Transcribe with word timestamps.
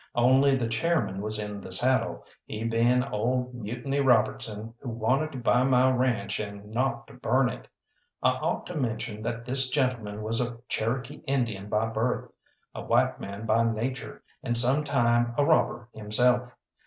Only 0.15 0.55
the 0.55 0.67
chairman 0.67 1.21
was 1.21 1.37
in 1.37 1.61
the 1.61 1.71
saddle, 1.71 2.25
he 2.45 2.63
being 2.63 3.03
old 3.03 3.53
Mutiny 3.53 3.99
Robertson, 3.99 4.73
who 4.79 4.89
wanted 4.89 5.31
to 5.33 5.37
buy 5.37 5.61
my 5.61 5.91
ranche 5.91 6.39
and 6.39 6.71
not 6.71 7.05
to 7.05 7.13
burn 7.13 7.49
it. 7.49 7.67
I 8.23 8.31
ought 8.31 8.65
to 8.65 8.75
mention 8.75 9.21
that 9.21 9.45
this 9.45 9.69
gentleman 9.69 10.23
was 10.23 10.41
a 10.41 10.57
Cherokee 10.69 11.21
Indian 11.27 11.69
by 11.69 11.85
birth, 11.85 12.31
a 12.73 12.81
white 12.81 13.19
man 13.19 13.45
by 13.45 13.63
nature, 13.63 14.23
and 14.41 14.57
some 14.57 14.83
time 14.83 15.35
a 15.37 15.45
robber 15.45 15.87
himself. 15.93 16.51